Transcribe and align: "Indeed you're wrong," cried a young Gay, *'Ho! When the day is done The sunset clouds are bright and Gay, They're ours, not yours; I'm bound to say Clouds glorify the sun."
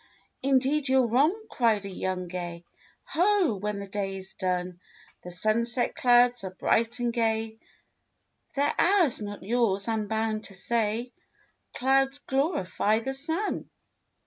"Indeed 0.41 0.89
you're 0.89 1.05
wrong," 1.05 1.43
cried 1.47 1.85
a 1.85 1.89
young 1.89 2.27
Gay, 2.27 2.65
*'Ho! 3.13 3.59
When 3.61 3.77
the 3.77 3.87
day 3.87 4.17
is 4.17 4.33
done 4.33 4.79
The 5.23 5.29
sunset 5.29 5.93
clouds 5.93 6.43
are 6.43 6.55
bright 6.55 6.97
and 6.99 7.13
Gay, 7.13 7.59
They're 8.55 8.73
ours, 8.79 9.21
not 9.21 9.43
yours; 9.43 9.87
I'm 9.87 10.07
bound 10.07 10.45
to 10.45 10.55
say 10.55 11.13
Clouds 11.75 12.17
glorify 12.17 12.97
the 12.97 13.13
sun." 13.13 13.69